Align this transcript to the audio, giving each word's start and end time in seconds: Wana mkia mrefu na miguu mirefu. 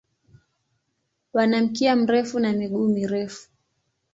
Wana 1.33 1.61
mkia 1.61 1.95
mrefu 1.95 2.39
na 2.39 2.53
miguu 2.53 2.87
mirefu. 2.87 3.47